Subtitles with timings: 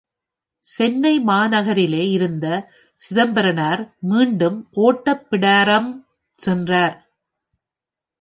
[0.63, 2.45] சென்னை மாநகரிலே இருந்த
[2.99, 5.89] சிதம்பரனார் மீண்டும் ஒட்டப்பிடாரம்
[6.39, 6.95] சென்றார்.